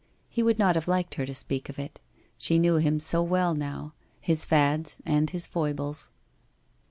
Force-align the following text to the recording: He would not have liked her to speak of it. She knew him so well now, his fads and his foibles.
He 0.29 0.41
would 0.41 0.57
not 0.57 0.73
have 0.73 0.87
liked 0.87 1.13
her 1.13 1.27
to 1.27 1.35
speak 1.35 1.69
of 1.69 1.77
it. 1.77 2.01
She 2.35 2.57
knew 2.57 2.77
him 2.77 2.99
so 2.99 3.21
well 3.21 3.53
now, 3.53 3.93
his 4.19 4.45
fads 4.45 4.99
and 5.05 5.29
his 5.29 5.45
foibles. 5.45 6.11